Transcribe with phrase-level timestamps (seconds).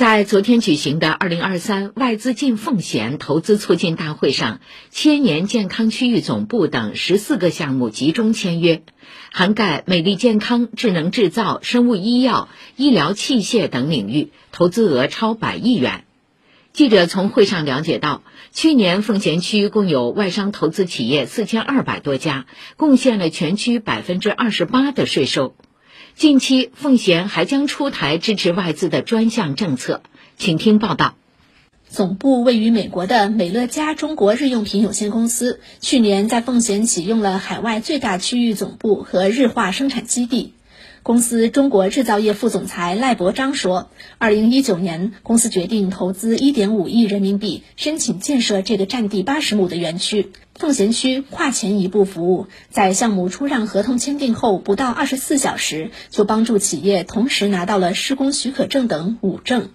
[0.00, 8.82] 在昨天举行的二零二三外资进奉贤投资促进大会上，千年健康区域总部等十四个项目集中签约，
[9.30, 16.04] 涵盖美丽健康、智能制造、生物医药、医疗器械等领域，投资额超百亿元。
[16.72, 18.22] 记者从会上了解到，
[18.54, 22.46] 去年奉贤区共有外商投资企业四千二百多家，
[22.78, 25.54] 贡献了全区百分之二十八的税收。
[26.16, 30.02] 近期，奉贤还将出台支持外资的专项政策，
[30.36, 31.14] 请听报道。
[31.88, 40.52] 总部位于美国的美乐家中国日用品有限公司，去年在奉贤启用了海外最大区域总部和日化生产基地。
[41.02, 50.30] 公司中国制造业副总裁赖伯章说：“二零一九年，公司决定投资一点五亿人民币，申请建设这个占地八十亩的园区。
[50.56, 59.70] 奉贤区跨前一步服务，在项目出让合同签订后不到二十四小时，就帮助企业同时拿到了施工许可证等五证。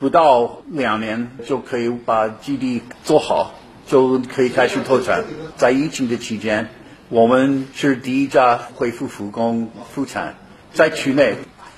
[0.00, 3.54] 不到两年就可以把基地做好，
[3.86, 5.22] 就可以开始投产。
[5.56, 6.68] 在疫情的期间，
[7.08, 10.34] 我们是第一家恢复复工复产。”
[10.76, 11.36] 在区内，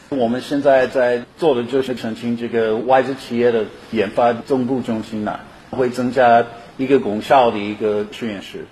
[0.08, 5.38] 我们现在在做的就是澄清这个外资企业的研发总部中心呢，
[5.70, 6.44] 会增加
[6.76, 8.66] 一个功效的一个实验室。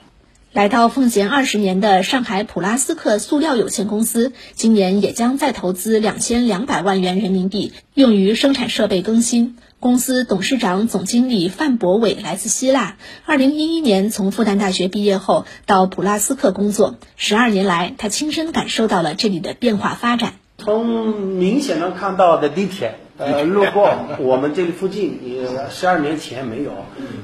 [0.52, 9.56] 来到奉贤二十年的上海普拉斯克塑料有限公司，今年也将再投资两千两百万元人民币，用于生产设备更新。
[9.86, 20.32] 公司董事长、总经理范博伟来自希腊，二零一一年从复旦大学毕业后到普拉斯克工作，十二年来他亲身感受到了这里的变化发展。
[20.58, 20.88] 从
[21.20, 26.72] 明显能看到的地铁，呃，路过我们这里附近，也十二年前没有，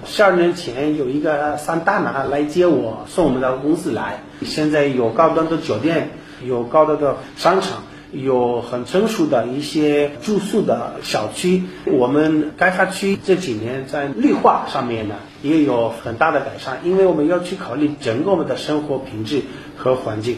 [0.07, 6.11] 十二年前有一个三大拿来接我，送我们到公司来，现在有高端的酒店，
[6.47, 7.83] 有高端的商场。
[8.13, 19.43] 有很成熟的一些住宿的小区，我们开发区这几年在绿化上面呢也有很大的改善，因为我们要去考虑整个我们的生活品质
[19.77, 20.37] 和环境。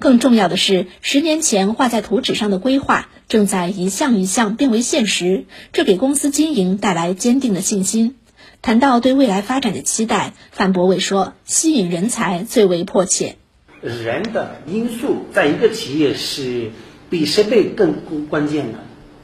[0.00, 8.16] 更重要的是，十年前画在图纸上的规划正在一项一项变为现实，这给公司经营带来坚定的信心。
[8.62, 13.36] 谈到对未来发展的期待，范博伟说：“吸引人才最为迫切，
[13.80, 16.72] 人的因素在一个企业是。”
[17.08, 17.94] 比设备更
[18.28, 18.78] 关键的，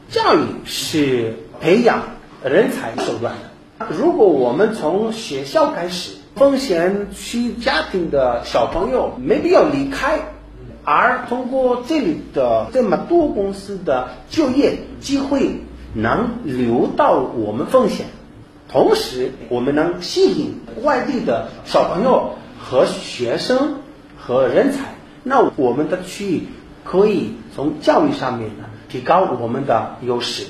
[0.09, 2.03] 教育是培养
[2.44, 3.87] 人才手段的。
[3.91, 10.20] 如果我们从学校开始，奉贤区家庭的小朋友没必要离开，
[10.84, 15.60] 而通过这里的这么多公司的就业机会
[15.93, 18.06] 能留到我们奉贤，
[18.69, 23.78] 同时我们能吸引外地的小朋友和学生
[24.16, 24.94] 和人才，
[25.25, 26.43] 那我们的区域。
[26.84, 30.47] 可以从教育上面呢提高我们的优势。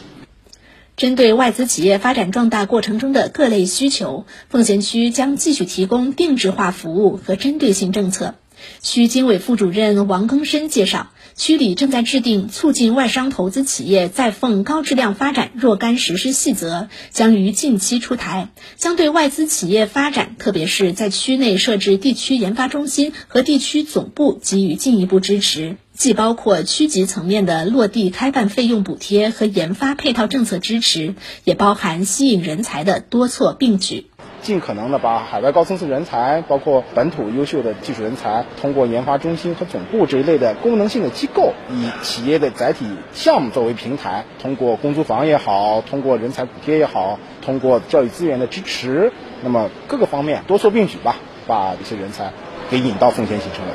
[0.94, 8.34] 针对外资企业发展壮大过程中的各类需求，奉贤区将继续提供定制化服务和针对性政策。
[8.80, 25.76] 区经委副主任王庚申介绍，区里正在制定促进外商投资企业在奉高质量发展若干实施细则，将于近期出台，将对外资企业发展，特别是在区内设置地区研发中心和地区总部给予进一步支持。
[25.94, 34.06] 既包括区级层面的落地开办费用补贴和研发配套政策支持，也包含吸引人才的多措并举。
[34.42, 51.16] 尽可能的把海外高层次人才，包括本土优秀的技术人才，通过研发中心和总部这一类的功能性的机构，以企业的载体项目作为平台，通过公租房也好，通过人才补贴也好，通过教育资源的支持，那么各个方面多措并举吧，
[51.46, 52.32] 把这些人才
[52.68, 53.72] 给引到奉贤新城来。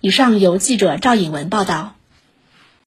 [0.00, 1.94] 以上由记者赵颖文报道。